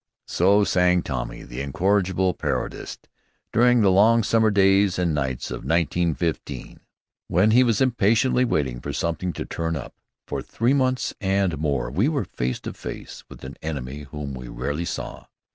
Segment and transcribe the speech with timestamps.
[0.25, 3.07] So sang Tommy, the incorrigible parodist,
[3.53, 6.79] during the long summer days and nights of 1915,
[7.27, 9.93] when he was impatiently waiting for something to turn up.
[10.25, 14.47] For three months and more we were face to face with an enemy whom we
[14.47, 15.25] rarely saw.